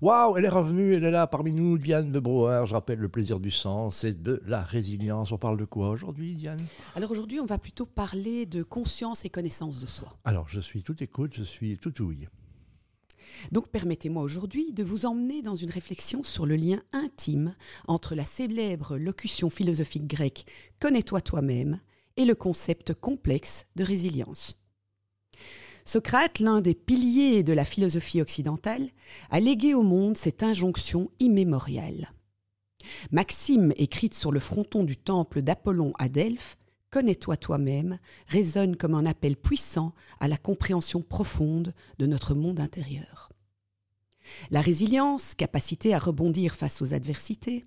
Waouh, 0.00 0.36
elle 0.36 0.44
est 0.44 0.48
revenue, 0.48 0.94
elle 0.94 1.02
est 1.02 1.10
là 1.10 1.26
parmi 1.26 1.50
nous, 1.50 1.76
Diane 1.76 2.12
de 2.12 2.20
Brouwer. 2.20 2.62
Je 2.66 2.74
rappelle 2.74 3.00
le 3.00 3.08
plaisir 3.08 3.40
du 3.40 3.50
sens 3.50 4.04
et 4.04 4.14
de 4.14 4.40
la 4.46 4.62
résilience. 4.62 5.32
On 5.32 5.38
parle 5.38 5.56
de 5.56 5.64
quoi 5.64 5.88
aujourd'hui, 5.88 6.36
Diane? 6.36 6.60
Alors 6.94 7.10
aujourd'hui, 7.10 7.40
on 7.40 7.46
va 7.46 7.58
plutôt 7.58 7.84
parler 7.84 8.46
de 8.46 8.62
conscience 8.62 9.24
et 9.24 9.28
connaissance 9.28 9.80
de 9.80 9.88
soi. 9.88 10.16
Alors, 10.24 10.48
je 10.48 10.60
suis 10.60 10.84
tout 10.84 11.02
écoute, 11.02 11.32
je 11.34 11.42
suis 11.42 11.78
tout 11.78 12.00
ouïe. 12.00 12.28
Donc 13.50 13.70
permettez-moi 13.70 14.22
aujourd'hui 14.22 14.72
de 14.72 14.84
vous 14.84 15.04
emmener 15.04 15.42
dans 15.42 15.56
une 15.56 15.70
réflexion 15.70 16.22
sur 16.22 16.46
le 16.46 16.54
lien 16.54 16.80
intime 16.92 17.56
entre 17.88 18.14
la 18.14 18.24
célèbre 18.24 18.96
locution 18.98 19.50
philosophique 19.50 20.06
grecque 20.06 20.46
Connais-toi 20.78 21.20
toi-même 21.22 21.80
et 22.16 22.24
le 22.24 22.36
concept 22.36 22.94
complexe 22.94 23.66
de 23.74 23.82
résilience. 23.82 24.56
Socrate, 25.88 26.40
l'un 26.40 26.60
des 26.60 26.74
piliers 26.74 27.42
de 27.42 27.54
la 27.54 27.64
philosophie 27.64 28.20
occidentale, 28.20 28.90
a 29.30 29.40
légué 29.40 29.72
au 29.72 29.80
monde 29.80 30.18
cette 30.18 30.42
injonction 30.42 31.10
immémoriale. 31.18 32.12
Maxime, 33.10 33.72
écrite 33.74 34.12
sur 34.12 34.30
le 34.30 34.38
fronton 34.38 34.84
du 34.84 34.98
temple 34.98 35.40
d'Apollon 35.40 35.92
à 35.98 36.10
Delphes, 36.10 36.58
Connais-toi 36.90 37.38
toi-même, 37.38 37.98
résonne 38.26 38.76
comme 38.76 38.94
un 38.94 39.06
appel 39.06 39.34
puissant 39.34 39.94
à 40.20 40.28
la 40.28 40.36
compréhension 40.36 41.00
profonde 41.00 41.72
de 41.98 42.04
notre 42.04 42.34
monde 42.34 42.60
intérieur. 42.60 43.30
La 44.50 44.60
résilience, 44.60 45.34
capacité 45.34 45.94
à 45.94 45.98
rebondir 45.98 46.54
face 46.54 46.82
aux 46.82 46.92
adversités, 46.92 47.64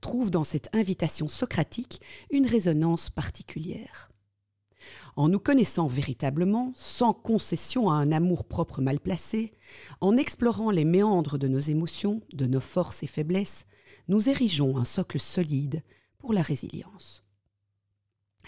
trouve 0.00 0.30
dans 0.30 0.44
cette 0.44 0.74
invitation 0.74 1.28
socratique 1.28 2.00
une 2.30 2.46
résonance 2.46 3.10
particulière. 3.10 4.10
En 5.16 5.28
nous 5.28 5.38
connaissant 5.38 5.86
véritablement, 5.86 6.72
sans 6.76 7.12
concession 7.12 7.90
à 7.90 7.94
un 7.94 8.12
amour-propre 8.12 8.80
mal 8.80 9.00
placé, 9.00 9.52
en 10.00 10.16
explorant 10.16 10.70
les 10.70 10.84
méandres 10.84 11.38
de 11.38 11.48
nos 11.48 11.60
émotions, 11.60 12.20
de 12.32 12.46
nos 12.46 12.60
forces 12.60 13.02
et 13.02 13.06
faiblesses, 13.06 13.64
nous 14.08 14.28
érigeons 14.28 14.76
un 14.76 14.84
socle 14.84 15.18
solide 15.18 15.82
pour 16.18 16.32
la 16.32 16.42
résilience. 16.42 17.24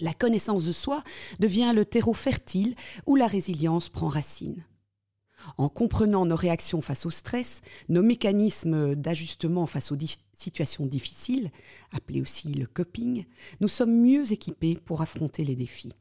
La 0.00 0.14
connaissance 0.14 0.64
de 0.64 0.72
soi 0.72 1.05
devient 1.41 1.72
le 1.74 1.84
terreau 1.84 2.14
fertile 2.14 2.75
où 3.06 3.16
la 3.16 3.27
résilience 3.27 3.91
prend 3.91 4.08
racine. 4.08 4.64
En 5.56 5.69
comprenant 5.69 6.27
nos 6.27 6.36
réactions 6.36 6.82
face 6.82 7.06
au 7.06 7.10
stress, 7.10 7.62
nos 7.88 8.02
mécanismes 8.02 8.94
d'ajustement 8.94 9.66
face 9.66 9.92
aux 9.92 9.97
situations 10.34 10.86
difficiles, 10.86 11.50
appelés 11.92 12.20
aussi 12.20 12.48
le 12.48 12.66
coping, 12.66 13.25
nous 13.60 13.69
sommes 13.69 14.02
mieux 14.02 14.32
équipés 14.32 14.77
pour 14.84 15.02
affronter 15.02 15.44
les 15.44 15.56
défis. 15.56 15.92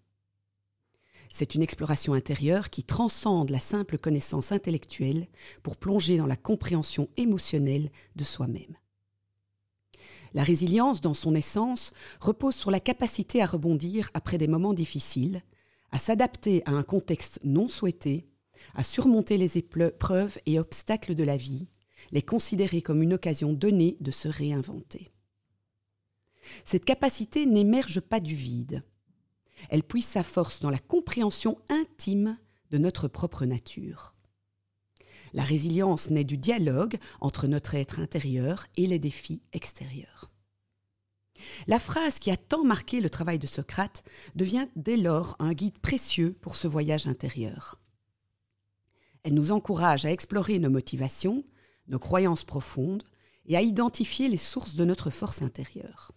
C'est 1.31 1.55
une 1.55 1.61
exploration 1.61 2.13
intérieure 2.13 2.69
qui 2.69 2.83
transcende 2.83 3.49
la 3.49 3.59
simple 3.59 3.97
connaissance 3.97 4.51
intellectuelle 4.51 5.27
pour 5.63 5.77
plonger 5.77 6.17
dans 6.17 6.25
la 6.25 6.35
compréhension 6.35 7.07
émotionnelle 7.17 7.91
de 8.15 8.23
soi-même. 8.23 8.75
La 10.33 10.43
résilience, 10.43 11.01
dans 11.01 11.13
son 11.13 11.35
essence, 11.35 11.91
repose 12.19 12.55
sur 12.55 12.71
la 12.71 12.79
capacité 12.79 13.41
à 13.41 13.45
rebondir 13.45 14.09
après 14.13 14.37
des 14.37 14.47
moments 14.47 14.73
difficiles, 14.73 15.41
à 15.91 15.99
s'adapter 15.99 16.61
à 16.65 16.71
un 16.71 16.83
contexte 16.83 17.39
non 17.43 17.67
souhaité, 17.67 18.27
à 18.75 18.83
surmonter 18.83 19.37
les 19.37 19.57
épreuves 19.57 20.37
et 20.45 20.59
obstacles 20.59 21.15
de 21.15 21.23
la 21.23 21.37
vie, 21.37 21.67
les 22.11 22.21
considérer 22.21 22.81
comme 22.81 23.01
une 23.01 23.13
occasion 23.13 23.53
donnée 23.53 23.97
de 23.99 24.11
se 24.11 24.27
réinventer. 24.27 25.11
Cette 26.65 26.85
capacité 26.85 27.45
n'émerge 27.45 27.99
pas 27.99 28.19
du 28.19 28.35
vide. 28.35 28.83
Elle 29.69 29.83
puise 29.83 30.05
sa 30.05 30.23
force 30.23 30.59
dans 30.61 30.69
la 30.69 30.79
compréhension 30.79 31.59
intime 31.69 32.37
de 32.71 32.77
notre 32.77 33.07
propre 33.07 33.45
nature. 33.45 34.15
La 35.33 35.43
résilience 35.43 36.09
naît 36.09 36.23
du 36.23 36.37
dialogue 36.37 36.97
entre 37.21 37.47
notre 37.47 37.75
être 37.75 37.99
intérieur 37.99 38.65
et 38.77 38.87
les 38.87 38.99
défis 38.99 39.41
extérieurs. 39.53 40.31
La 41.67 41.79
phrase 41.79 42.19
qui 42.19 42.31
a 42.31 42.37
tant 42.37 42.63
marqué 42.63 42.99
le 42.99 43.09
travail 43.09 43.39
de 43.39 43.47
Socrate 43.47 44.03
devient 44.35 44.67
dès 44.75 44.97
lors 44.97 45.35
un 45.39 45.53
guide 45.53 45.77
précieux 45.79 46.33
pour 46.41 46.55
ce 46.55 46.67
voyage 46.67 47.07
intérieur. 47.07 47.79
Elle 49.23 49.33
nous 49.33 49.51
encourage 49.51 50.05
à 50.05 50.11
explorer 50.11 50.59
nos 50.59 50.69
motivations, 50.69 51.43
nos 51.87 51.99
croyances 51.99 52.43
profondes 52.43 53.03
et 53.45 53.55
à 53.55 53.61
identifier 53.61 54.27
les 54.27 54.37
sources 54.37 54.75
de 54.75 54.85
notre 54.85 55.09
force 55.09 55.41
intérieure. 55.41 56.11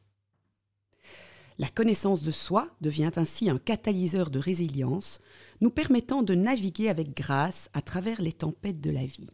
La 1.59 1.69
connaissance 1.69 2.23
de 2.23 2.31
soi 2.31 2.69
devient 2.81 3.11
ainsi 3.17 3.51
un 3.51 3.59
catalyseur 3.59 4.31
de 4.31 4.39
résilience, 4.39 5.21
nous 5.61 5.71
permettant 5.71 6.23
de 6.23 6.35
naviguer 6.35 6.89
avec 6.89 7.17
grâce 7.17 7.69
à 7.73 7.83
travers 7.83 8.21
les 8.23 8.33
tempêtes 8.33 8.81
de 8.81 8.91
la 8.91 9.05
vie. 9.05 9.29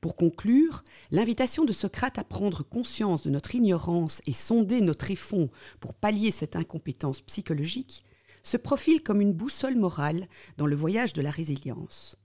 Pour 0.00 0.16
conclure, 0.16 0.84
l'invitation 1.10 1.64
de 1.64 1.72
Socrate 1.72 2.18
à 2.18 2.24
prendre 2.24 2.62
conscience 2.62 3.22
de 3.22 3.30
notre 3.30 3.54
ignorance 3.54 4.20
et 4.26 4.32
sonder 4.32 4.80
notre 4.80 5.10
effond 5.10 5.50
pour 5.80 5.94
pallier 5.94 6.30
cette 6.30 6.56
incompétence 6.56 7.20
psychologique 7.22 8.04
se 8.42 8.56
profile 8.56 9.02
comme 9.02 9.20
une 9.20 9.32
boussole 9.32 9.76
morale 9.76 10.26
dans 10.56 10.66
le 10.66 10.76
voyage 10.76 11.12
de 11.12 11.22
la 11.22 11.30
résilience. 11.30 12.16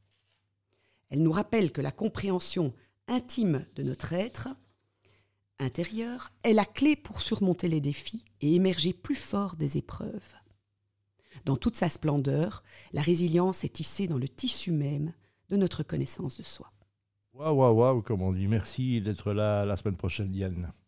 Elle 1.09 1.23
nous 1.23 1.31
rappelle 1.31 1.71
que 1.71 1.81
la 1.81 1.91
compréhension 1.91 2.73
intime 3.07 3.65
de 3.75 3.83
notre 3.83 4.13
être 4.13 4.49
intérieur 5.59 6.31
est 6.43 6.53
la 6.53 6.65
clé 6.65 6.95
pour 6.95 7.21
surmonter 7.21 7.67
les 7.67 7.81
défis 7.81 8.25
et 8.41 8.55
émerger 8.55 8.93
plus 8.93 9.15
fort 9.15 9.55
des 9.55 9.77
épreuves. 9.77 10.33
Dans 11.45 11.55
toute 11.55 11.75
sa 11.75 11.89
splendeur, 11.89 12.63
la 12.93 13.01
résilience 13.01 13.63
est 13.63 13.73
tissée 13.73 14.07
dans 14.07 14.17
le 14.17 14.27
tissu 14.27 14.71
même 14.71 15.13
de 15.49 15.57
notre 15.57 15.83
connaissance 15.83 16.37
de 16.37 16.43
soi. 16.43 16.71
Waouh, 17.33 17.55
waouh, 17.55 17.75
waouh, 17.75 18.01
comme 18.01 18.21
on 18.21 18.33
dit. 18.33 18.47
Merci 18.47 19.01
d'être 19.01 19.31
là 19.31 19.65
la 19.65 19.77
semaine 19.77 19.95
prochaine, 19.95 20.31
Diane. 20.31 20.71